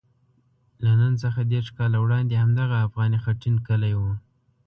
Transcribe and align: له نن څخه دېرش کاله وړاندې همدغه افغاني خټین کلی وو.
له 0.83 0.91
نن 1.01 1.13
څخه 1.23 1.39
دېرش 1.51 1.67
کاله 1.77 1.97
وړاندې 2.01 2.33
همدغه 2.43 2.77
افغاني 2.87 3.19
خټین 3.23 3.55
کلی 3.67 3.93
وو. 3.99 4.13